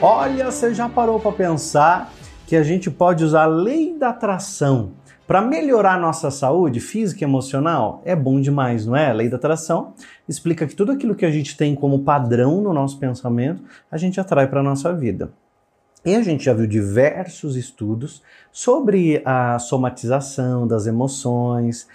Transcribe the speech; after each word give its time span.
Olha, 0.00 0.48
você 0.48 0.72
já 0.72 0.88
parou 0.88 1.18
para 1.18 1.32
pensar 1.32 2.12
que 2.46 2.54
a 2.54 2.62
gente 2.62 2.88
pode 2.88 3.24
usar 3.24 3.42
a 3.42 3.46
lei 3.46 3.98
da 3.98 4.10
atração 4.10 4.92
para 5.26 5.42
melhorar 5.42 5.98
nossa 5.98 6.30
saúde 6.30 6.78
física 6.78 7.24
e 7.24 7.26
emocional? 7.26 8.00
É 8.04 8.14
bom 8.14 8.40
demais, 8.40 8.86
não 8.86 8.94
é? 8.94 9.10
A 9.10 9.12
lei 9.12 9.28
da 9.28 9.36
atração 9.36 9.94
explica 10.28 10.68
que 10.68 10.76
tudo 10.76 10.92
aquilo 10.92 11.16
que 11.16 11.26
a 11.26 11.30
gente 11.32 11.56
tem 11.56 11.74
como 11.74 12.04
padrão 12.04 12.60
no 12.60 12.72
nosso 12.72 12.96
pensamento, 13.00 13.64
a 13.90 13.96
gente 13.96 14.20
atrai 14.20 14.46
para 14.46 14.60
a 14.60 14.62
nossa 14.62 14.94
vida. 14.94 15.32
E 16.04 16.14
a 16.14 16.22
gente 16.22 16.44
já 16.44 16.54
viu 16.54 16.68
diversos 16.68 17.56
estudos 17.56 18.22
sobre 18.52 19.20
a 19.24 19.58
somatização 19.58 20.64
das 20.64 20.86
emoções, 20.86 21.88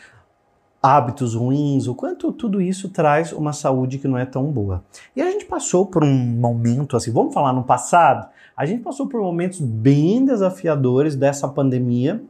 hábitos 0.83 1.33
ruins, 1.33 1.87
o 1.87 1.95
quanto 1.95 2.33
tudo 2.33 2.61
isso 2.61 2.89
traz 2.89 3.31
uma 3.31 3.53
saúde 3.53 3.97
que 3.97 4.07
não 4.07 4.17
é 4.17 4.25
tão 4.25 4.51
boa. 4.51 4.83
E 5.15 5.21
a 5.21 5.31
gente 5.31 5.45
passou 5.45 5.85
por 5.85 6.03
um 6.03 6.13
momento 6.13 6.97
assim, 6.97 7.09
vamos 7.09 7.33
falar 7.33 7.53
no 7.53 7.63
passado, 7.63 8.27
a 8.55 8.65
gente 8.65 8.83
passou 8.83 9.07
por 9.07 9.21
momentos 9.21 9.61
bem 9.61 10.25
desafiadores 10.25 11.15
dessa 11.15 11.47
pandemia, 11.47 12.21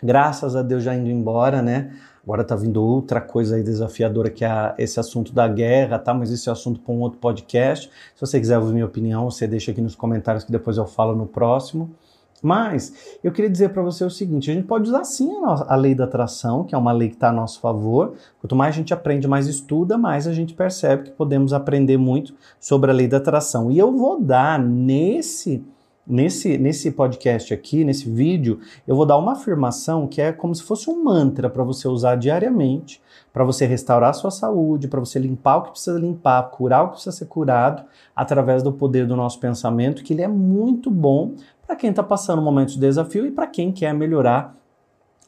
graças 0.00 0.54
a 0.54 0.62
Deus 0.62 0.84
já 0.84 0.94
indo 0.94 1.10
embora, 1.10 1.60
né? 1.60 1.90
Agora 2.22 2.44
tá 2.44 2.56
vindo 2.56 2.82
outra 2.82 3.20
coisa 3.20 3.56
aí 3.56 3.62
desafiadora 3.62 4.30
que 4.30 4.44
é 4.44 4.74
esse 4.78 4.98
assunto 4.98 5.34
da 5.34 5.46
guerra, 5.46 5.98
tá? 5.98 6.14
Mas 6.14 6.30
esse 6.30 6.48
é 6.48 6.52
assunto 6.52 6.80
para 6.80 6.94
um 6.94 7.00
outro 7.00 7.18
podcast. 7.18 7.90
Se 8.14 8.20
você 8.20 8.40
quiser 8.40 8.56
ouvir 8.56 8.72
minha 8.72 8.86
opinião, 8.86 9.30
você 9.30 9.46
deixa 9.46 9.72
aqui 9.72 9.82
nos 9.82 9.94
comentários 9.94 10.42
que 10.42 10.50
depois 10.50 10.78
eu 10.78 10.86
falo 10.86 11.14
no 11.14 11.26
próximo. 11.26 11.90
Mas 12.42 13.16
eu 13.22 13.32
queria 13.32 13.50
dizer 13.50 13.70
para 13.70 13.82
você 13.82 14.04
o 14.04 14.10
seguinte: 14.10 14.50
a 14.50 14.54
gente 14.54 14.66
pode 14.66 14.88
usar 14.88 15.04
sim 15.04 15.34
a, 15.36 15.40
nossa, 15.40 15.64
a 15.64 15.76
lei 15.76 15.94
da 15.94 16.04
atração, 16.04 16.64
que 16.64 16.74
é 16.74 16.78
uma 16.78 16.92
lei 16.92 17.08
que 17.08 17.14
está 17.14 17.30
a 17.30 17.32
nosso 17.32 17.60
favor. 17.60 18.14
Quanto 18.40 18.54
mais 18.54 18.74
a 18.74 18.78
gente 18.78 18.92
aprende, 18.92 19.26
mais 19.26 19.46
estuda, 19.46 19.96
mais 19.96 20.26
a 20.26 20.32
gente 20.32 20.54
percebe 20.54 21.04
que 21.04 21.10
podemos 21.10 21.52
aprender 21.52 21.96
muito 21.96 22.34
sobre 22.60 22.90
a 22.90 22.94
lei 22.94 23.08
da 23.08 23.16
atração. 23.16 23.70
E 23.70 23.78
eu 23.78 23.96
vou 23.96 24.20
dar 24.20 24.58
nesse 24.58 25.64
nesse, 26.06 26.58
nesse 26.58 26.90
podcast 26.90 27.52
aqui, 27.52 27.84
nesse 27.84 28.08
vídeo, 28.10 28.60
eu 28.86 28.94
vou 28.94 29.06
dar 29.06 29.16
uma 29.16 29.32
afirmação 29.32 30.06
que 30.06 30.20
é 30.20 30.32
como 30.32 30.54
se 30.54 30.62
fosse 30.62 30.88
um 30.90 31.02
mantra 31.02 31.48
para 31.48 31.62
você 31.62 31.88
usar 31.88 32.16
diariamente, 32.16 33.00
para 33.32 33.44
você 33.44 33.66
restaurar 33.66 34.10
a 34.10 34.14
sua 34.14 34.30
saúde, 34.30 34.88
para 34.88 35.00
você 35.00 35.18
limpar 35.18 35.56
o 35.56 35.62
que 35.62 35.70
precisa 35.70 35.98
limpar, 35.98 36.50
curar 36.50 36.82
o 36.82 36.86
que 36.88 36.92
precisa 36.94 37.16
ser 37.16 37.26
curado, 37.26 37.84
através 38.14 38.62
do 38.62 38.72
poder 38.72 39.06
do 39.06 39.16
nosso 39.16 39.40
pensamento, 39.40 40.02
que 40.02 40.12
ele 40.12 40.22
é 40.22 40.28
muito 40.28 40.90
bom 40.90 41.34
para 41.66 41.76
quem 41.76 41.90
está 41.90 42.02
passando 42.02 42.40
um 42.40 42.44
momento 42.44 42.72
de 42.72 42.78
desafio 42.78 43.26
e 43.26 43.30
para 43.30 43.46
quem 43.46 43.72
quer 43.72 43.94
melhorar 43.94 44.54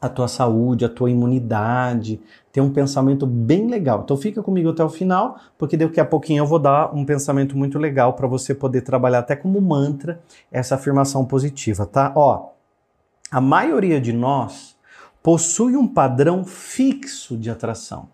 a 0.01 0.09
tua 0.09 0.29
saúde, 0.29 0.85
a 0.85 0.89
tua 0.89 1.11
imunidade, 1.11 2.21
ter 2.53 2.61
um 2.61 2.73
pensamento 2.73 3.27
bem 3.27 3.67
legal. 3.69 4.03
Então 4.05 4.17
fica 4.17 4.43
comigo 4.43 4.71
até 4.71 4.85
o 4.85 4.89
final, 4.89 5.39
porque 5.57 5.77
daqui 5.77 6.01
a 6.01 6.05
pouquinho 6.05 6.43
eu 6.43 6.47
vou 6.47 6.59
dar 6.59 6.95
um 6.95 7.05
pensamento 7.05 7.57
muito 7.57 7.79
legal 7.79 8.13
para 8.13 8.27
você 8.27 8.55
poder 8.55 8.83
trabalhar 8.83 9.21
até 9.21 9.35
como 9.35 9.61
mantra 9.61 10.21
essa 10.51 10.75
afirmação 10.75 11.25
positiva, 11.25 11.87
tá? 11.87 12.13
Ó, 12.15 12.51
a 13.31 13.41
maioria 13.41 14.01
de 14.01 14.13
nós 14.13 14.77
possui 15.23 15.77
um 15.77 15.89
padrão 15.89 16.45
fixo 16.45 17.37
de 17.37 17.51
atração. 17.51 18.09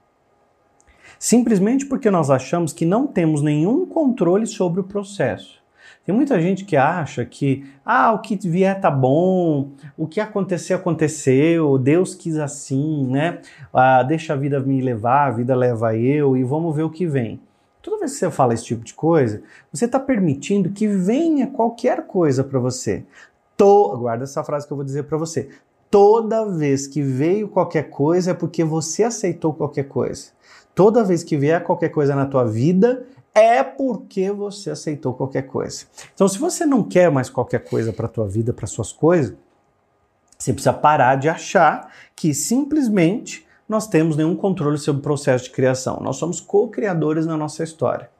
Simplesmente 1.18 1.86
porque 1.86 2.10
nós 2.10 2.30
achamos 2.30 2.72
que 2.72 2.84
não 2.84 3.06
temos 3.06 3.42
nenhum 3.42 3.86
controle 3.86 4.46
sobre 4.46 4.80
o 4.80 4.84
processo. 4.84 5.61
Tem 6.04 6.14
muita 6.14 6.40
gente 6.40 6.64
que 6.64 6.76
acha 6.76 7.24
que 7.24 7.64
ah, 7.84 8.12
o 8.12 8.20
que 8.20 8.36
vier 8.36 8.80
tá 8.80 8.90
bom, 8.90 9.70
o 9.96 10.06
que 10.06 10.20
acontecer 10.20 10.74
aconteceu, 10.74 11.78
Deus 11.78 12.14
quis 12.14 12.36
assim, 12.36 13.06
né? 13.06 13.40
Ah, 13.72 14.02
deixa 14.02 14.32
a 14.32 14.36
vida 14.36 14.58
me 14.60 14.80
levar, 14.80 15.28
a 15.28 15.30
vida 15.30 15.54
leva 15.54 15.96
eu 15.96 16.36
e 16.36 16.42
vamos 16.42 16.74
ver 16.74 16.82
o 16.82 16.90
que 16.90 17.06
vem. 17.06 17.40
Toda 17.82 17.98
vez 17.98 18.12
que 18.12 18.18
você 18.18 18.30
fala 18.30 18.54
esse 18.54 18.64
tipo 18.64 18.84
de 18.84 18.94
coisa, 18.94 19.42
você 19.72 19.86
está 19.86 19.98
permitindo 19.98 20.70
que 20.70 20.86
venha 20.86 21.48
qualquer 21.48 22.06
coisa 22.06 22.44
para 22.44 22.60
você. 22.60 23.04
To... 23.56 23.96
Guarda 23.98 24.24
essa 24.24 24.44
frase 24.44 24.66
que 24.66 24.72
eu 24.72 24.76
vou 24.76 24.84
dizer 24.84 25.02
para 25.04 25.18
você. 25.18 25.48
Toda 25.90 26.46
vez 26.46 26.86
que 26.86 27.02
veio 27.02 27.48
qualquer 27.48 27.90
coisa 27.90 28.30
é 28.30 28.34
porque 28.34 28.62
você 28.64 29.02
aceitou 29.02 29.52
qualquer 29.52 29.88
coisa. 29.88 30.30
Toda 30.74 31.04
vez 31.04 31.22
que 31.22 31.36
vier 31.36 31.62
qualquer 31.62 31.90
coisa 31.90 32.14
na 32.14 32.24
tua 32.24 32.44
vida 32.44 33.04
é 33.34 33.62
porque 33.62 34.30
você 34.30 34.70
aceitou 34.70 35.14
qualquer 35.14 35.42
coisa. 35.42 35.86
Então, 36.14 36.28
se 36.28 36.38
você 36.38 36.66
não 36.66 36.82
quer 36.82 37.10
mais 37.10 37.30
qualquer 37.30 37.64
coisa 37.64 37.92
para 37.92 38.06
a 38.06 38.08
tua 38.08 38.28
vida, 38.28 38.52
para 38.52 38.66
suas 38.66 38.92
coisas, 38.92 39.34
você 40.38 40.52
precisa 40.52 40.72
parar 40.72 41.16
de 41.16 41.28
achar 41.28 41.92
que 42.16 42.34
simplesmente 42.34 43.46
nós 43.68 43.86
temos 43.86 44.16
nenhum 44.16 44.36
controle 44.36 44.76
sobre 44.76 45.00
o 45.00 45.02
processo 45.02 45.44
de 45.44 45.50
criação. 45.50 46.00
Nós 46.02 46.16
somos 46.16 46.40
co-criadores 46.40 47.24
na 47.24 47.36
nossa 47.36 47.62
história. 47.62 48.10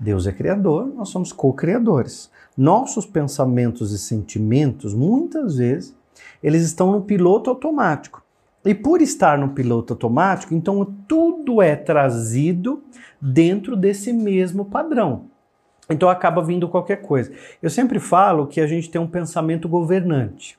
Deus 0.00 0.26
é 0.26 0.32
criador, 0.32 0.86
nós 0.86 1.10
somos 1.10 1.32
co-criadores. 1.32 2.30
Nossos 2.56 3.06
pensamentos 3.06 3.92
e 3.92 3.98
sentimentos, 3.98 4.94
muitas 4.94 5.56
vezes, 5.56 5.94
eles 6.42 6.62
estão 6.62 6.90
no 6.90 7.02
piloto 7.02 7.50
automático. 7.50 8.23
E 8.64 8.74
por 8.74 9.02
estar 9.02 9.36
no 9.38 9.50
piloto 9.50 9.92
automático, 9.92 10.54
então 10.54 10.84
tudo 11.06 11.60
é 11.60 11.76
trazido 11.76 12.82
dentro 13.20 13.76
desse 13.76 14.12
mesmo 14.12 14.64
padrão. 14.64 15.26
Então 15.90 16.08
acaba 16.08 16.42
vindo 16.42 16.68
qualquer 16.68 17.02
coisa. 17.02 17.30
Eu 17.62 17.68
sempre 17.68 17.98
falo 17.98 18.46
que 18.46 18.60
a 18.60 18.66
gente 18.66 18.88
tem 18.88 19.00
um 19.00 19.06
pensamento 19.06 19.68
governante. 19.68 20.58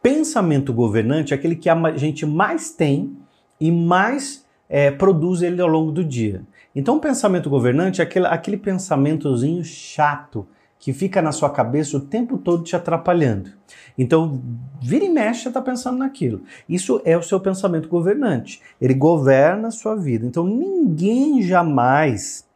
Pensamento 0.00 0.72
governante 0.72 1.34
é 1.34 1.36
aquele 1.36 1.56
que 1.56 1.68
a 1.68 1.96
gente 1.96 2.24
mais 2.24 2.70
tem 2.70 3.16
e 3.60 3.72
mais 3.72 4.46
é, 4.68 4.90
produz 4.90 5.42
ele 5.42 5.60
ao 5.60 5.68
longo 5.68 5.90
do 5.90 6.04
dia. 6.04 6.42
Então, 6.74 6.96
o 6.96 7.00
pensamento 7.00 7.48
governante 7.48 8.00
é 8.00 8.04
aquele, 8.04 8.26
aquele 8.26 8.56
pensamentozinho 8.56 9.64
chato 9.64 10.46
que 10.86 10.92
fica 10.92 11.20
na 11.20 11.32
sua 11.32 11.50
cabeça 11.50 11.96
o 11.96 12.00
tempo 12.00 12.38
todo 12.38 12.62
te 12.62 12.76
atrapalhando. 12.76 13.50
Então, 13.98 14.40
vira 14.80 15.04
e 15.04 15.08
mexe, 15.08 15.42
você 15.42 15.48
está 15.48 15.60
pensando 15.60 15.98
naquilo. 15.98 16.42
Isso 16.68 17.02
é 17.04 17.18
o 17.18 17.22
seu 17.24 17.40
pensamento 17.40 17.88
governante. 17.88 18.62
Ele 18.80 18.94
governa 18.94 19.66
a 19.66 19.72
sua 19.72 19.96
vida. 19.96 20.24
Então, 20.24 20.46
ninguém 20.46 21.42
jamais 21.42 22.46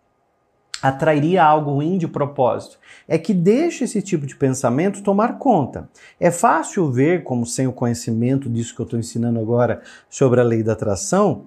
atrairia 0.80 1.42
algo 1.42 1.72
ruim 1.72 1.98
de 1.98 2.06
propósito. 2.06 2.78
É 3.08 3.18
que 3.18 3.34
deixa 3.34 3.82
esse 3.82 4.00
tipo 4.00 4.24
de 4.24 4.36
pensamento 4.36 5.02
tomar 5.02 5.36
conta. 5.36 5.91
É 6.20 6.30
fácil 6.30 6.88
ver, 6.88 7.24
como 7.24 7.44
sem 7.44 7.66
o 7.66 7.72
conhecimento 7.72 8.48
disso 8.48 8.76
que 8.76 8.80
eu 8.80 8.84
estou 8.84 9.00
ensinando 9.00 9.41
agora 9.41 9.82
sobre 10.08 10.41
a 10.41 10.44
lei 10.44 10.62
da 10.62 10.74
atração, 10.74 11.47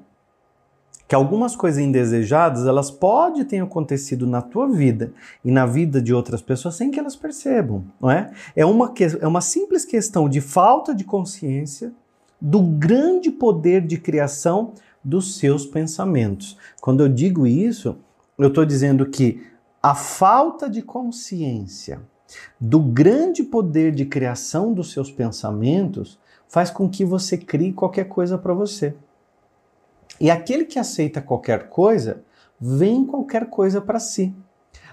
que 1.07 1.15
algumas 1.15 1.55
coisas 1.55 1.81
indesejadas 1.81 2.65
elas 2.65 2.89
podem 2.89 3.43
ter 3.43 3.59
acontecido 3.59 4.25
na 4.25 4.41
tua 4.41 4.67
vida 4.67 5.13
e 5.43 5.51
na 5.51 5.65
vida 5.65 6.01
de 6.01 6.13
outras 6.13 6.41
pessoas 6.41 6.75
sem 6.75 6.89
que 6.89 6.99
elas 6.99 7.15
percebam, 7.15 7.83
não 7.99 8.09
é? 8.09 8.31
É 8.55 8.65
uma, 8.65 8.93
é 9.19 9.27
uma 9.27 9.41
simples 9.41 9.85
questão 9.85 10.27
de 10.29 10.41
falta 10.41 10.95
de 10.95 11.03
consciência 11.03 11.91
do 12.39 12.61
grande 12.61 13.31
poder 13.31 13.85
de 13.85 13.97
criação 13.97 14.73
dos 15.03 15.37
seus 15.37 15.65
pensamentos. 15.65 16.57
Quando 16.81 17.03
eu 17.03 17.09
digo 17.09 17.45
isso, 17.45 17.97
eu 18.37 18.47
estou 18.47 18.65
dizendo 18.65 19.05
que 19.05 19.43
a 19.81 19.93
falta 19.93 20.69
de 20.69 20.81
consciência 20.81 22.01
do 22.59 22.79
grande 22.79 23.43
poder 23.43 23.91
de 23.91 24.05
criação 24.05 24.73
dos 24.73 24.91
seus 24.91 25.11
pensamentos 25.11 26.17
faz 26.47 26.69
com 26.69 26.89
que 26.89 27.03
você 27.03 27.37
crie 27.37 27.73
qualquer 27.73 28.05
coisa 28.05 28.37
para 28.37 28.53
você. 28.53 28.95
E 30.19 30.29
aquele 30.29 30.65
que 30.65 30.79
aceita 30.79 31.21
qualquer 31.21 31.69
coisa, 31.69 32.23
vem 32.59 33.05
qualquer 33.05 33.47
coisa 33.49 33.81
para 33.81 33.99
si. 33.99 34.33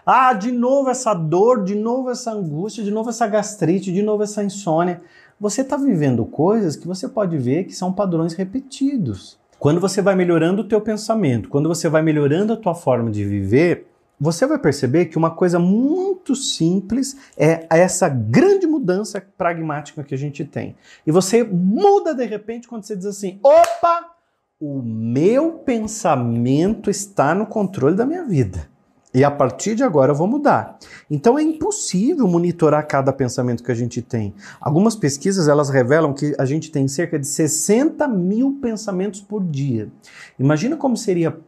Ah, 0.05 0.33
de 0.33 0.51
novo 0.51 0.91
essa 0.91 1.15
dor, 1.15 1.63
de 1.63 1.75
novo 1.75 2.11
essa 2.11 2.33
angústia, 2.33 2.83
de 2.83 2.91
novo 2.91 3.11
essa 3.11 3.27
gastrite, 3.27 3.93
de 3.93 4.03
novo 4.03 4.23
essa 4.23 4.43
insônia. 4.43 5.01
Você 5.39 5.61
está 5.61 5.77
vivendo 5.77 6.25
coisas 6.25 6.75
que 6.77 6.87
você 6.87 7.09
pode 7.09 7.37
ver 7.39 7.65
que 7.65 7.75
são 7.75 7.93
padrões 7.93 8.35
repetidos. 8.35 9.39
Quando 9.59 9.81
você 9.81 10.01
vai 10.01 10.15
melhorando 10.15 10.63
o 10.63 10.69
teu 10.69 10.81
pensamento, 10.81 11.49
quando 11.49 11.69
você 11.69 11.89
vai 11.89 12.03
melhorando 12.03 12.53
a 12.53 12.57
tua 12.57 12.75
forma 12.75 13.11
de 13.11 13.25
viver, 13.25 13.87
você 14.21 14.47
vai 14.47 14.59
perceber 14.59 15.07
que 15.07 15.17
uma 15.17 15.31
coisa 15.31 15.59
muito 15.59 16.35
simples 16.35 17.17
é 17.37 17.67
essa 17.71 18.09
grande 18.09 18.67
mudança 18.67 19.25
pragmática 19.39 20.05
que 20.05 20.15
a 20.15 20.19
gente 20.19 20.45
tem. 20.45 20.77
E 21.07 21.11
você 21.11 21.43
muda 21.43 22.15
de 22.15 22.25
repente 22.27 22.69
quando 22.69 22.85
você 22.85 22.95
diz 22.95 23.07
assim: 23.07 23.39
opa, 23.43 24.10
o 24.61 24.83
meu 24.83 25.53
pensamento 25.53 26.91
está 26.91 27.35
no 27.35 27.47
controle 27.47 27.97
da 27.97 28.05
minha 28.05 28.27
vida. 28.27 28.69
E 29.13 29.25
a 29.25 29.31
partir 29.31 29.75
de 29.75 29.83
agora 29.83 30.13
eu 30.13 30.15
vou 30.15 30.29
mudar. 30.29 30.79
Então 31.11 31.39
é 31.39 31.43
impossível 31.43 32.29
monitorar 32.29 32.87
cada 32.87 33.11
pensamento 33.11 33.65
que 33.65 33.73
a 33.73 33.75
gente 33.75 34.03
tem. 34.03 34.35
Algumas 34.61 34.95
pesquisas 34.95 35.49
elas 35.49 35.71
revelam 35.71 36.13
que 36.13 36.35
a 36.39 36.45
gente 36.45 36.71
tem 36.71 36.87
cerca 36.87 37.19
de 37.19 37.27
60 37.27 38.07
mil 38.07 38.59
pensamentos 38.61 39.23
por 39.23 39.43
dia. 39.43 39.91
Imagina 40.39 40.77
como 40.77 40.95
seria 40.95 41.39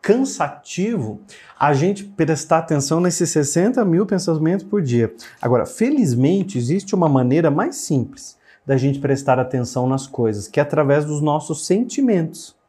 cansativo 0.00 1.20
a 1.58 1.74
gente 1.74 2.04
prestar 2.04 2.58
atenção 2.58 3.00
nesses 3.00 3.30
60 3.30 3.84
mil 3.84 4.06
pensamentos 4.06 4.64
por 4.64 4.80
dia. 4.80 5.12
Agora, 5.42 5.66
felizmente, 5.66 6.56
existe 6.56 6.94
uma 6.94 7.08
maneira 7.08 7.50
mais 7.50 7.76
simples 7.76 8.38
da 8.64 8.76
gente 8.76 9.00
prestar 9.00 9.40
atenção 9.40 9.88
nas 9.88 10.06
coisas, 10.06 10.46
que 10.46 10.60
é 10.60 10.62
através 10.62 11.04
dos 11.04 11.20
nossos 11.20 11.66
sentimentos. 11.66 12.59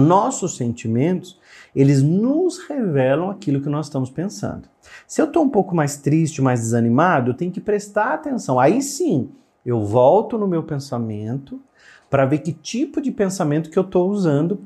Nossos 0.00 0.56
sentimentos, 0.56 1.38
eles 1.74 2.02
nos 2.02 2.58
revelam 2.58 3.30
aquilo 3.30 3.60
que 3.60 3.68
nós 3.68 3.86
estamos 3.86 4.10
pensando. 4.10 4.68
Se 5.06 5.20
eu 5.20 5.26
estou 5.26 5.42
um 5.42 5.48
pouco 5.48 5.74
mais 5.74 5.96
triste, 5.96 6.42
mais 6.42 6.60
desanimado, 6.60 7.30
eu 7.30 7.34
tenho 7.34 7.52
que 7.52 7.60
prestar 7.60 8.14
atenção. 8.14 8.58
Aí 8.58 8.82
sim, 8.82 9.30
eu 9.64 9.84
volto 9.84 10.38
no 10.38 10.48
meu 10.48 10.62
pensamento 10.62 11.60
para 12.08 12.24
ver 12.24 12.38
que 12.38 12.52
tipo 12.52 13.00
de 13.00 13.10
pensamento 13.10 13.70
que 13.70 13.78
eu 13.78 13.82
estou 13.82 14.08
usando 14.08 14.60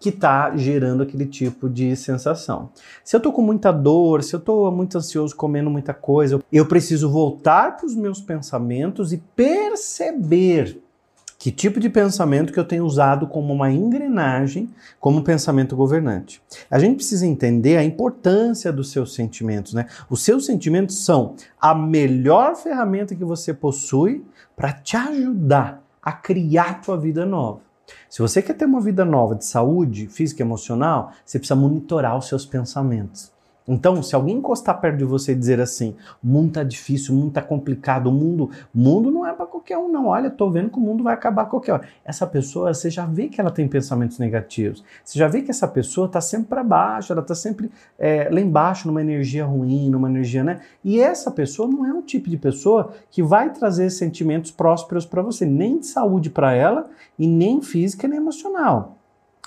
que 0.00 0.08
está 0.08 0.56
gerando 0.56 1.02
aquele 1.02 1.26
tipo 1.26 1.68
de 1.68 1.94
sensação. 1.94 2.70
Se 3.04 3.14
eu 3.14 3.18
estou 3.18 3.32
com 3.32 3.42
muita 3.42 3.70
dor, 3.70 4.22
se 4.22 4.34
eu 4.34 4.38
estou 4.38 4.72
muito 4.72 4.96
ansioso 4.96 5.36
comendo 5.36 5.68
muita 5.68 5.92
coisa, 5.92 6.40
eu 6.50 6.64
preciso 6.64 7.10
voltar 7.10 7.76
para 7.76 7.84
os 7.84 7.94
meus 7.94 8.18
pensamentos 8.18 9.12
e 9.12 9.18
perceber 9.18 10.82
que 11.40 11.50
tipo 11.50 11.80
de 11.80 11.88
pensamento 11.88 12.52
que 12.52 12.60
eu 12.60 12.66
tenho 12.66 12.84
usado 12.84 13.26
como 13.26 13.54
uma 13.54 13.72
engrenagem, 13.72 14.68
como 15.00 15.24
pensamento 15.24 15.74
governante. 15.74 16.42
A 16.70 16.78
gente 16.78 16.96
precisa 16.96 17.26
entender 17.26 17.78
a 17.78 17.82
importância 17.82 18.70
dos 18.70 18.92
seus 18.92 19.14
sentimentos, 19.14 19.72
né? 19.72 19.86
Os 20.10 20.22
seus 20.22 20.44
sentimentos 20.44 21.02
são 21.02 21.34
a 21.58 21.74
melhor 21.74 22.54
ferramenta 22.56 23.14
que 23.14 23.24
você 23.24 23.54
possui 23.54 24.22
para 24.54 24.70
te 24.70 24.98
ajudar 24.98 25.82
a 26.02 26.12
criar 26.12 26.70
a 26.72 26.74
tua 26.74 26.98
vida 26.98 27.24
nova. 27.24 27.60
Se 28.10 28.20
você 28.20 28.42
quer 28.42 28.52
ter 28.52 28.66
uma 28.66 28.80
vida 28.80 29.06
nova 29.06 29.34
de 29.34 29.46
saúde 29.46 30.08
física 30.08 30.42
e 30.42 30.44
emocional, 30.44 31.10
você 31.24 31.38
precisa 31.38 31.58
monitorar 31.58 32.18
os 32.18 32.28
seus 32.28 32.44
pensamentos. 32.44 33.32
Então, 33.66 34.02
se 34.02 34.14
alguém 34.14 34.38
encostar 34.38 34.80
perto 34.80 34.98
de 34.98 35.04
você 35.04 35.32
e 35.32 35.34
dizer 35.34 35.60
assim, 35.60 35.94
o 36.22 36.26
mundo 36.26 36.52
tá 36.54 36.62
difícil, 36.62 37.14
o 37.14 37.18
mundo 37.18 37.32
tá 37.32 37.42
complicado, 37.42 38.08
o 38.08 38.12
mundo, 38.12 38.50
mundo 38.74 39.10
não 39.10 39.26
é 39.26 39.32
para 39.32 39.46
qualquer 39.46 39.78
um, 39.78 39.88
não. 39.88 40.06
Olha, 40.06 40.30
tô 40.30 40.50
vendo 40.50 40.70
que 40.70 40.78
o 40.78 40.80
mundo 40.80 41.04
vai 41.04 41.14
acabar 41.14 41.46
qualquer 41.46 41.72
hora. 41.72 41.88
Essa 42.04 42.26
pessoa, 42.26 42.72
você 42.74 42.90
já 42.90 43.06
vê 43.06 43.28
que 43.28 43.40
ela 43.40 43.50
tem 43.50 43.68
pensamentos 43.68 44.18
negativos. 44.18 44.82
Você 45.04 45.18
já 45.18 45.28
vê 45.28 45.42
que 45.42 45.50
essa 45.50 45.68
pessoa 45.68 46.08
tá 46.08 46.20
sempre 46.20 46.48
para 46.48 46.64
baixo, 46.64 47.12
ela 47.12 47.22
tá 47.22 47.34
sempre 47.34 47.70
é, 47.98 48.28
lá 48.30 48.40
embaixo, 48.40 48.88
numa 48.88 49.00
energia 49.00 49.44
ruim, 49.44 49.90
numa 49.90 50.08
energia, 50.08 50.42
né? 50.42 50.60
E 50.82 51.00
essa 51.00 51.30
pessoa 51.30 51.68
não 51.68 51.86
é 51.86 51.92
um 51.92 52.02
tipo 52.02 52.28
de 52.28 52.36
pessoa 52.36 52.92
que 53.10 53.22
vai 53.22 53.52
trazer 53.52 53.90
sentimentos 53.90 54.50
prósperos 54.50 55.06
para 55.06 55.22
você, 55.22 55.44
nem 55.46 55.78
de 55.78 55.86
saúde 55.86 56.30
para 56.30 56.52
ela, 56.52 56.88
e 57.18 57.26
nem 57.26 57.60
física, 57.60 58.08
nem 58.08 58.18
emocional. 58.18 58.96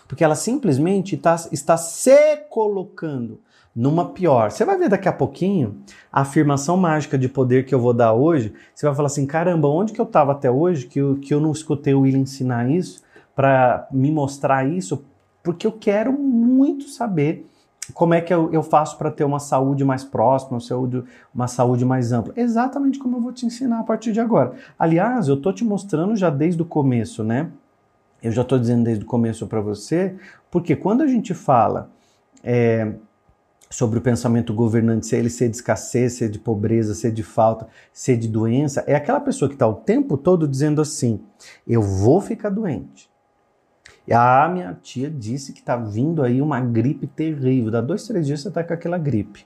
Porque 0.07 0.23
ela 0.23 0.35
simplesmente 0.35 1.17
tá, 1.17 1.35
está 1.51 1.75
se 1.75 2.37
colocando 2.49 3.39
numa 3.75 4.09
pior. 4.09 4.51
Você 4.51 4.63
vai 4.63 4.77
ver 4.77 4.89
daqui 4.89 5.07
a 5.07 5.13
pouquinho 5.13 5.81
a 6.11 6.21
afirmação 6.21 6.77
mágica 6.77 7.17
de 7.17 7.27
poder 7.27 7.65
que 7.65 7.73
eu 7.73 7.79
vou 7.79 7.93
dar 7.93 8.13
hoje. 8.13 8.53
Você 8.73 8.85
vai 8.85 8.95
falar 8.95 9.07
assim: 9.07 9.25
caramba, 9.25 9.67
onde 9.67 9.93
que 9.93 10.01
eu 10.01 10.05
estava 10.05 10.31
até 10.31 10.49
hoje 10.49 10.85
que 10.85 10.99
eu, 10.99 11.15
que 11.15 11.33
eu 11.33 11.39
não 11.39 11.51
escutei 11.51 11.93
o 11.93 12.01
William 12.01 12.19
ensinar 12.19 12.69
isso, 12.69 13.03
para 13.35 13.87
me 13.91 14.11
mostrar 14.11 14.67
isso? 14.67 15.03
Porque 15.41 15.65
eu 15.65 15.71
quero 15.71 16.13
muito 16.13 16.87
saber 16.87 17.49
como 17.93 18.13
é 18.13 18.21
que 18.21 18.33
eu, 18.33 18.49
eu 18.53 18.63
faço 18.63 18.97
para 18.97 19.11
ter 19.11 19.25
uma 19.25 19.39
saúde 19.39 19.83
mais 19.83 20.05
próxima, 20.05 20.53
uma 20.53 20.61
saúde, 20.61 21.03
uma 21.33 21.47
saúde 21.47 21.83
mais 21.83 22.13
ampla. 22.13 22.33
Exatamente 22.37 22.97
como 22.97 23.17
eu 23.17 23.21
vou 23.21 23.33
te 23.33 23.45
ensinar 23.45 23.79
a 23.79 23.83
partir 23.83 24.13
de 24.13 24.21
agora. 24.21 24.53
Aliás, 24.79 25.27
eu 25.27 25.35
estou 25.35 25.51
te 25.51 25.65
mostrando 25.65 26.15
já 26.15 26.29
desde 26.29 26.61
o 26.61 26.65
começo, 26.65 27.23
né? 27.23 27.49
Eu 28.21 28.31
já 28.31 28.41
estou 28.41 28.57
dizendo 28.57 28.85
desde 28.85 29.03
o 29.03 29.07
começo 29.07 29.45
para 29.47 29.59
você, 29.59 30.15
porque 30.49 30.75
quando 30.75 31.01
a 31.01 31.07
gente 31.07 31.33
fala. 31.33 31.89
É, 32.45 32.93
sobre 33.73 33.97
o 33.97 34.01
pensamento 34.01 34.53
governante, 34.53 35.07
se 35.07 35.15
ele 35.15 35.31
ser 35.31 35.49
de 35.49 35.55
escassez, 35.55 36.13
ser 36.13 36.29
de 36.29 36.37
pobreza, 36.37 36.93
ser 36.93 37.11
de 37.11 37.23
falta, 37.23 37.67
ser 37.91 38.17
de 38.17 38.27
doença, 38.27 38.83
é 38.85 38.93
aquela 38.93 39.19
pessoa 39.19 39.49
que 39.49 39.55
está 39.55 39.67
o 39.67 39.73
tempo 39.73 40.15
todo 40.15 40.47
dizendo 40.47 40.79
assim: 40.79 41.19
eu 41.67 41.81
vou 41.81 42.21
ficar 42.21 42.49
doente. 42.49 43.09
E 44.07 44.13
a 44.13 44.49
minha 44.51 44.77
tia 44.81 45.09
disse 45.09 45.53
que 45.53 45.59
está 45.59 45.77
vindo 45.77 46.21
aí 46.21 46.41
uma 46.41 46.59
gripe 46.59 47.07
terrível. 47.07 47.71
Dá 47.71 47.79
dois, 47.79 48.05
três 48.05 48.25
dias 48.25 48.41
você 48.41 48.49
está 48.49 48.63
com 48.63 48.73
aquela 48.73 48.97
gripe. 48.97 49.45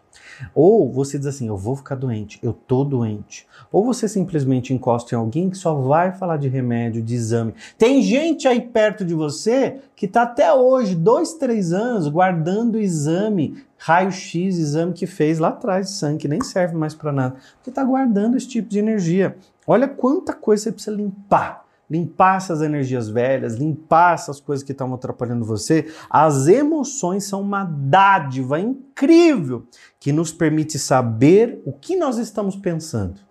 Ou 0.54 0.92
você 0.92 1.18
diz 1.18 1.27
assim: 1.27 1.48
eu 1.48 1.57
vou 1.57 1.75
ficar 1.75 1.95
doente, 1.95 2.39
eu 2.42 2.54
tô 2.54 2.83
doente. 2.83 3.48
Ou 3.71 3.86
você 3.86 4.07
simplesmente 4.07 4.74
encosta 4.74 5.13
em 5.13 5.18
alguém 5.18 5.50
que 5.50 5.57
só 5.57 5.75
vai 5.75 6.12
falar 6.12 6.38
de 6.38 6.48
remédio, 6.48 7.04
de 7.04 7.13
exame. 7.13 7.54
Tem 7.77 8.01
gente 8.01 8.48
aí 8.48 8.62
perto 8.62 9.06
de 9.06 9.13
você 9.13 9.80
que 9.95 10.06
está 10.06 10.24
até 10.24 10.51
hoje, 10.51 10.95
dois, 10.95 11.33
três 11.33 11.71
anos, 11.71 12.07
guardando 12.07 12.80
exame 12.80 13.63
raio-x, 13.77 14.57
exame 14.57 14.94
que 14.94 15.06
fez 15.06 15.38
lá 15.38 15.50
atrás 15.50 15.88
de 15.88 15.92
sangue, 15.94 16.21
que 16.21 16.27
nem 16.27 16.42
serve 16.42 16.75
mais 16.75 16.95
para 16.95 17.12
nada, 17.12 17.36
porque 17.56 17.69
está 17.69 17.83
guardando 17.83 18.36
esse 18.36 18.48
tipo 18.48 18.68
de 18.68 18.80
energia. 18.80 19.38
Olha 19.68 19.88
quanta 19.88 20.33
coisa 20.33 20.63
você 20.63 20.71
precisa 20.71 20.95
limpar. 20.95 21.66
Limpar 21.89 22.37
essas 22.37 22.61
energias 22.61 23.07
velhas, 23.07 23.55
limpar 23.55 24.13
essas 24.13 24.39
coisas 24.39 24.63
que 24.63 24.73
estão 24.73 24.93
atrapalhando 24.93 25.45
você. 25.45 25.91
As 26.09 26.47
emoções 26.47 27.23
são 27.23 27.41
uma 27.41 27.63
dádiva 27.63 28.59
incrível 28.59 29.65
que 29.99 30.11
nos 30.11 30.33
permite 30.33 30.77
saber 30.77 31.61
o 31.65 31.71
que 31.71 31.95
nós 31.95 32.17
estamos 32.17 32.55
pensando. 32.55 33.21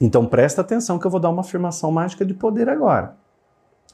Então 0.00 0.26
presta 0.26 0.60
atenção 0.60 0.98
que 0.98 1.06
eu 1.06 1.10
vou 1.10 1.20
dar 1.20 1.30
uma 1.30 1.42
afirmação 1.42 1.92
mágica 1.92 2.24
de 2.24 2.34
poder 2.34 2.68
agora. 2.68 3.16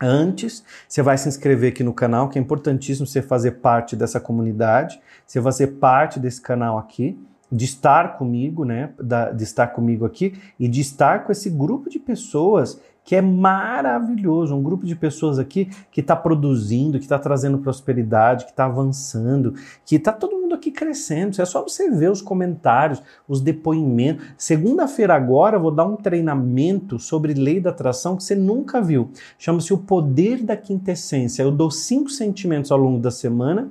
Antes, 0.01 0.63
você 0.87 1.01
vai 1.01 1.17
se 1.17 1.29
inscrever 1.29 1.73
aqui 1.73 1.83
no 1.83 1.93
canal, 1.93 2.29
que 2.29 2.39
é 2.39 2.43
importantíssimo 2.43 3.07
você 3.07 3.23
fazer 3.23 3.53
parte 3.53 3.97
dessa 3.97 4.21
comunidade, 4.21 5.01
você 5.27 5.41
vai 5.41 5.53
ser 5.53 5.79
parte 5.79 6.21
desse 6.21 6.41
canal 6.41 6.77
aqui, 6.79 7.19
de 7.51 7.65
estar 7.65 8.19
comigo, 8.19 8.65
né, 8.65 8.93
de 9.35 9.43
estar 9.43 9.69
comigo 9.69 10.05
aqui 10.05 10.39
e 10.59 10.69
de 10.69 10.81
estar 10.81 11.25
com 11.25 11.33
esse 11.33 11.49
grupo 11.49 11.89
de 11.89 11.99
pessoas 11.99 12.81
que 13.07 13.15
é 13.15 13.23
maravilhoso, 13.23 14.53
um 14.53 14.63
grupo 14.63 14.85
de 14.85 14.97
pessoas 14.97 15.39
aqui 15.39 15.71
que 15.93 16.01
está 16.01 16.17
produzindo, 16.17 16.99
que 16.99 17.05
está 17.05 17.21
trazendo 17.21 17.59
prosperidade, 17.59 18.45
que 18.45 18.51
está 18.51 18.65
avançando, 18.65 19.55
que 19.85 19.95
está 19.95 20.11
todo 20.11 20.37
mundo 20.37 20.57
aqui 20.57 20.73
crescendo. 20.73 21.41
É 21.41 21.45
só 21.45 21.63
você 21.63 21.89
ver 21.89 22.11
os 22.11 22.21
comentários, 22.21 23.01
os 23.29 23.41
depoimentos. 23.41 24.27
Segunda-feira 24.37 25.15
agora 25.15 25.57
eu 25.57 25.61
vou 25.61 25.71
dar 25.71 25.85
um 25.85 25.95
treinamento 25.95 26.99
sobre 26.99 27.33
lei 27.33 27.61
da 27.61 27.71
atração 27.71 28.17
que 28.17 28.25
você 28.25 28.35
nunca 28.35 28.83
viu. 28.83 29.09
Chama-se 29.39 29.73
o 29.73 29.79
poder 29.79 30.43
da 30.43 30.57
quintessência. 30.57 31.45
Eu 31.45 31.53
dou 31.53 31.71
cinco 31.71 32.11
sentimentos 32.11 32.73
ao 32.73 32.79
longo 32.79 32.99
da 32.99 33.13
semana 33.13 33.71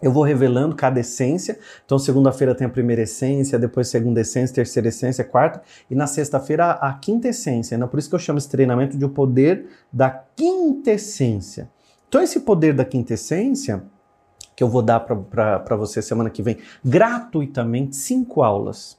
eu 0.00 0.12
vou 0.12 0.22
revelando 0.22 0.76
cada 0.76 1.00
essência. 1.00 1.58
Então, 1.84 1.98
segunda-feira 1.98 2.54
tem 2.54 2.66
a 2.66 2.70
primeira 2.70 3.02
essência, 3.02 3.58
depois 3.58 3.88
segunda 3.88 4.20
essência, 4.20 4.54
terceira 4.54 4.88
essência, 4.88 5.24
quarta, 5.24 5.62
e 5.90 5.94
na 5.94 6.06
sexta-feira 6.06 6.72
a 6.72 6.92
quinta 6.94 7.28
essência. 7.28 7.78
Né? 7.78 7.86
Por 7.86 7.98
isso 7.98 8.08
que 8.08 8.14
eu 8.14 8.18
chamo 8.18 8.38
esse 8.38 8.48
treinamento 8.48 8.96
de 8.96 9.04
o 9.04 9.08
poder 9.08 9.66
da 9.92 10.10
quintessência. 10.10 11.70
Então, 12.08 12.22
esse 12.22 12.40
poder 12.40 12.74
da 12.74 12.84
quintessência, 12.84 13.82
que 14.54 14.62
eu 14.62 14.68
vou 14.68 14.82
dar 14.82 15.00
para 15.00 15.76
você 15.76 16.00
semana 16.00 16.30
que 16.30 16.42
vem, 16.42 16.58
gratuitamente, 16.84 17.96
cinco 17.96 18.42
aulas. 18.42 18.98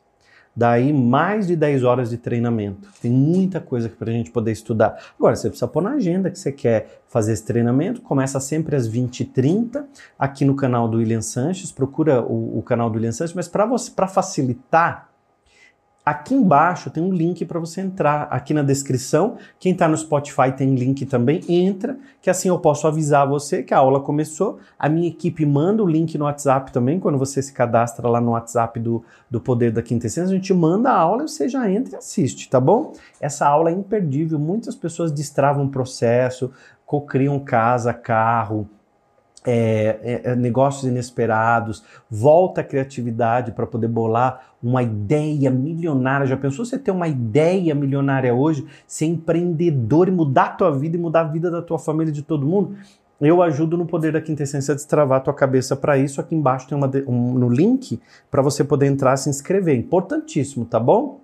Daí 0.58 0.92
mais 0.92 1.46
de 1.46 1.56
10 1.56 1.84
horas 1.84 2.10
de 2.10 2.18
treinamento. 2.18 2.90
Tem 3.00 3.12
muita 3.12 3.62
coisa 3.62 3.88
para 3.90 4.10
a 4.10 4.12
gente 4.12 4.32
poder 4.32 4.52
estudar. 4.52 4.98
Agora, 5.16 5.36
você 5.36 5.50
precisa 5.50 5.68
pôr 5.68 5.84
na 5.84 5.92
agenda 5.92 6.32
que 6.32 6.40
você 6.40 6.52
quer 6.52 7.04
fazer 7.08 7.34
esse 7.34 7.46
treinamento. 7.46 8.02
Começa 8.02 8.40
sempre 8.40 8.76
às 8.76 8.90
20h30 8.90 9.86
aqui 10.18 10.44
no 10.44 10.56
canal 10.56 10.88
do 10.88 10.98
William 10.98 11.22
Sanches. 11.22 11.72
Procura 11.72 12.24
o, 12.24 12.58
o 12.58 12.64
canal 12.64 12.90
do 12.90 12.96
William 12.96 13.12
Sanches, 13.12 13.36
mas 13.36 13.48
para 13.48 14.08
facilitar, 14.08 15.07
Aqui 16.08 16.34
embaixo 16.34 16.90
tem 16.90 17.04
um 17.04 17.12
link 17.12 17.44
para 17.44 17.60
você 17.60 17.82
entrar. 17.82 18.30
Aqui 18.32 18.54
na 18.54 18.64
descrição, 18.64 19.36
quem 19.60 19.74
está 19.74 19.90
no 19.90 19.98
Spotify 19.98 20.54
tem 20.56 20.74
link 20.74 21.06
também. 21.06 21.42
Entra, 21.50 21.98
que 22.22 22.30
assim 22.30 22.48
eu 22.48 22.58
posso 22.58 22.88
avisar 22.88 23.28
você 23.28 23.62
que 23.62 23.74
a 23.74 23.80
aula 23.80 24.00
começou. 24.00 24.58
A 24.80 24.88
minha 24.88 25.10
equipe 25.10 25.46
manda 25.46 25.84
o 25.84 25.86
link 25.86 26.18
no 26.18 26.24
WhatsApp 26.24 26.72
também. 26.72 26.98
Quando 26.98 27.18
você 27.18 27.42
se 27.42 27.52
cadastra 27.52 28.08
lá 28.08 28.22
no 28.22 28.32
WhatsApp 28.32 28.80
do, 28.80 29.04
do 29.30 29.42
Poder 29.42 29.70
da 29.74 29.82
Quinta 29.82 30.08
Essência, 30.08 30.32
a 30.32 30.34
gente 30.34 30.54
manda 30.54 30.90
a 30.90 30.98
aula 30.98 31.26
e 31.26 31.28
você 31.28 31.50
já 31.50 31.70
entra 31.70 31.96
e 31.96 31.98
assiste, 31.98 32.50
tá 32.50 32.62
bom? 32.62 32.94
Essa 33.20 33.46
aula 33.46 33.70
é 33.70 33.74
imperdível. 33.74 34.40
Muitas 34.40 34.76
pessoas 34.76 35.12
destravam 35.12 35.66
o 35.66 35.70
processo, 35.70 36.54
cocriam 36.86 37.38
casa, 37.38 37.94
carro 37.94 38.66
é, 39.46 40.00
é, 40.04 40.32
é, 40.32 40.36
negócios 40.36 40.84
inesperados, 40.84 41.84
volta 42.10 42.62
a 42.62 42.64
criatividade 42.64 43.52
para 43.52 43.66
poder 43.66 43.88
bolar 43.88 44.52
uma 44.62 44.84
ideia 44.84 45.50
milionária. 45.50 46.28
Já 46.28 46.36
pensou 46.36 46.66
você 46.66 46.78
ter 46.78 46.92
uma 46.92 47.08
ideia 47.08 47.74
milionária 47.74 48.34
hoje, 48.34 48.66
ser 48.86 49.06
empreendedor 49.06 50.08
e 50.08 50.12
mudar 50.12 50.46
a 50.46 50.50
tua 50.50 50.72
vida 50.72 50.98
e 50.98 51.00
mudar 51.00 51.22
a 51.22 51.24
vida 51.26 51.50
da 51.50 51.62
tua 51.62 51.80
família 51.80 52.12
e 52.12 52.14
de 52.14 52.24
todo 52.24 52.46
mundo? 52.46 52.76
Eu 53.20 53.42
ajudo 53.42 53.78
no 53.78 53.86
Poder 53.86 54.12
da 54.12 54.22
Quintessência 54.22 54.74
a 54.74 54.76
destravar 54.76 55.18
a 55.18 55.22
tua 55.22 55.34
cabeça 55.34 55.76
para 55.76 55.98
isso. 55.98 56.22
Aqui 56.22 56.36
embaixo 56.36 56.68
tem 56.68 56.78
uma, 56.78 56.90
um, 57.08 57.34
no 57.34 57.50
link 57.50 58.00
para 58.30 58.44
você 58.44 58.64
poder 58.64 58.86
entrar 58.86 59.16
e 59.16 59.18
se 59.18 59.30
inscrever. 59.30 59.76
Importantíssimo, 59.76 60.66
tá 60.66 60.80
bom? 60.80 61.20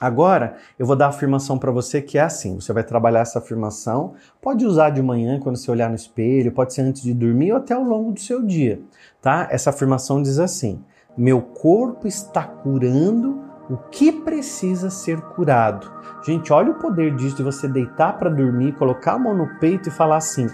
Agora, 0.00 0.56
eu 0.78 0.84
vou 0.84 0.96
dar 0.96 1.06
a 1.06 1.08
afirmação 1.10 1.58
para 1.58 1.70
você 1.70 2.02
que 2.02 2.18
é 2.18 2.22
assim: 2.22 2.60
você 2.60 2.72
vai 2.72 2.82
trabalhar 2.82 3.20
essa 3.20 3.38
afirmação, 3.38 4.14
pode 4.40 4.66
usar 4.66 4.90
de 4.90 5.02
manhã 5.02 5.38
quando 5.38 5.56
você 5.56 5.70
olhar 5.70 5.88
no 5.88 5.94
espelho, 5.94 6.52
pode 6.52 6.74
ser 6.74 6.82
antes 6.82 7.02
de 7.02 7.14
dormir 7.14 7.52
ou 7.52 7.58
até 7.58 7.74
ao 7.74 7.82
longo 7.82 8.12
do 8.12 8.20
seu 8.20 8.42
dia, 8.42 8.80
tá? 9.22 9.48
Essa 9.50 9.70
afirmação 9.70 10.20
diz 10.20 10.38
assim: 10.38 10.82
meu 11.16 11.40
corpo 11.40 12.08
está 12.08 12.42
curando 12.42 13.40
o 13.70 13.76
que 13.76 14.10
precisa 14.10 14.90
ser 14.90 15.20
curado. 15.20 15.90
Gente, 16.24 16.52
olha 16.52 16.72
o 16.72 16.78
poder 16.78 17.14
disso 17.14 17.36
de 17.36 17.42
você 17.42 17.68
deitar 17.68 18.18
para 18.18 18.28
dormir, 18.28 18.72
colocar 18.72 19.12
a 19.12 19.18
mão 19.18 19.34
no 19.34 19.58
peito 19.60 19.88
e 19.88 19.92
falar 19.92 20.16
assim: 20.16 20.48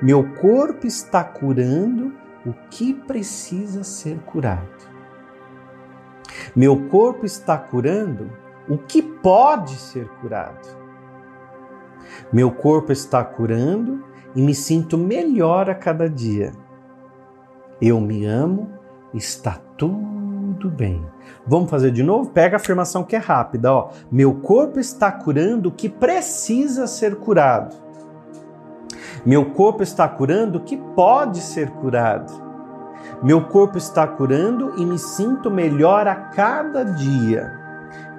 Meu 0.00 0.34
corpo 0.36 0.86
está 0.86 1.22
curando 1.22 2.14
o 2.46 2.54
que 2.70 2.94
precisa 2.94 3.84
ser 3.84 4.18
curado. 4.20 4.66
Meu 6.56 6.88
corpo 6.88 7.26
está 7.26 7.58
curando 7.58 8.30
o 8.68 8.76
que 8.78 9.02
pode 9.02 9.74
ser 9.76 10.08
curado. 10.20 10.76
Meu 12.32 12.50
corpo 12.50 12.92
está 12.92 13.24
curando 13.24 14.04
e 14.34 14.42
me 14.42 14.54
sinto 14.54 14.98
melhor 14.98 15.70
a 15.70 15.74
cada 15.74 16.08
dia. 16.08 16.52
Eu 17.80 18.00
me 18.00 18.24
amo, 18.24 18.68
está 19.14 19.58
tudo 19.76 20.68
bem. 20.68 21.04
Vamos 21.46 21.70
fazer 21.70 21.90
de 21.90 22.02
novo? 22.02 22.30
Pega 22.30 22.56
a 22.56 22.60
afirmação 22.60 23.04
que 23.04 23.16
é 23.16 23.18
rápida, 23.18 23.72
ó. 23.72 23.90
Meu 24.10 24.34
corpo 24.34 24.78
está 24.78 25.10
curando 25.10 25.68
o 25.68 25.72
que 25.72 25.88
precisa 25.88 26.86
ser 26.86 27.16
curado. 27.16 27.76
Meu 29.24 29.50
corpo 29.50 29.82
está 29.82 30.08
curando 30.08 30.58
o 30.58 30.62
que 30.62 30.76
pode 30.76 31.40
ser 31.40 31.70
curado. 31.70 32.32
Meu 33.22 33.46
corpo 33.46 33.78
está 33.78 34.06
curando 34.06 34.74
e 34.76 34.84
me 34.84 34.98
sinto 34.98 35.50
melhor 35.50 36.06
a 36.06 36.14
cada 36.14 36.84
dia. 36.84 37.67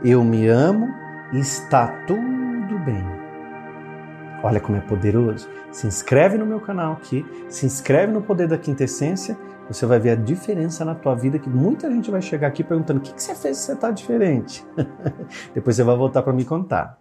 Eu 0.04 0.24
me 0.24 0.48
amo 0.48 0.88
e 1.34 1.40
está 1.40 1.88
tudo 2.08 2.80
bem. 2.86 3.04
Olha 4.42 4.62
como 4.62 4.78
é 4.78 4.82
poderoso. 4.82 5.50
Se 5.72 5.88
inscreve 5.88 6.38
no 6.38 6.46
meu 6.46 6.62
canal 6.62 6.94
aqui, 6.94 7.26
se 7.50 7.66
inscreve 7.66 8.14
no 8.14 8.22
Poder 8.22 8.48
da 8.48 8.58
Quintessência, 8.58 9.38
você 9.68 9.86
vai 9.86 10.00
ver 10.00 10.12
a 10.12 10.16
diferença 10.16 10.86
na 10.86 10.96
tua 10.96 11.16
vida 11.16 11.38
que 11.38 11.50
muita 11.50 11.92
gente 11.92 12.10
vai 12.10 12.22
chegar 12.22 12.48
aqui 12.48 12.64
perguntando: 12.64 13.00
o 13.00 13.04
que, 13.04 13.14
que 13.14 13.22
você 13.22 13.36
fez 13.36 13.58
se 13.58 13.66
você 13.66 13.74
está 13.74 13.92
diferente? 13.92 14.66
Depois 15.54 15.76
você 15.76 15.84
vai 15.84 15.96
voltar 15.96 16.22
para 16.22 16.34
me 16.34 16.46
contar. 16.46 17.00